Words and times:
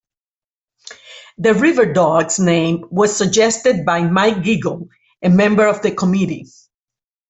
The 1.37 1.49
"Riverdogs" 1.53 2.39
name 2.43 2.85
was 2.89 3.15
suggested 3.15 3.85
by 3.85 4.01
Mike 4.01 4.37
Geigel, 4.37 4.87
a 5.21 5.29
member 5.29 5.67
of 5.67 5.83
the 5.83 5.91
committee. 5.93 6.47